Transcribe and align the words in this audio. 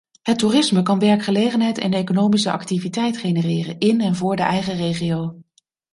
Het 0.21 0.39
toerisme 0.39 0.81
kan 0.81 0.99
werkgelegenheid 0.99 1.77
en 1.77 1.93
economische 1.93 2.51
activiteit 2.51 3.17
genereren 3.17 3.77
in 3.79 4.01
en 4.01 4.15
voor 4.15 4.35
de 4.35 4.41
eigen 4.43 4.75
regio. 4.75 5.35